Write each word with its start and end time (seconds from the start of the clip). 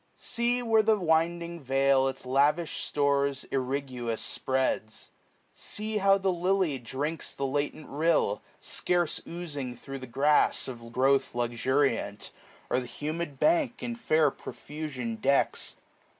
490 0.17 0.23
See, 0.33 0.63
where 0.63 0.81
the 0.81 0.97
winding 0.97 1.59
vale 1.61 2.07
its 2.07 2.25
lavish 2.25 2.83
stores, 2.83 3.45
Irriguous, 3.51 4.19
spreads. 4.19 5.11
See, 5.53 5.97
how 5.97 6.17
the 6.17 6.31
lily 6.31 6.79
drinks 6.79 7.35
The 7.35 7.45
latent 7.45 7.87
rill; 7.87 8.41
scarce 8.59 9.21
oozing 9.27 9.75
thro* 9.75 9.99
the 9.99 10.07
grass. 10.07 10.67
Of 10.67 10.91
growth 10.91 11.35
luxuriant; 11.35 12.31
or 12.71 12.79
the 12.79 12.87
humid 12.87 13.39
bank. 13.39 13.83
In 13.83 13.95
fair 13.95 14.31
profusion, 14.31 15.17
decks. 15.17 15.75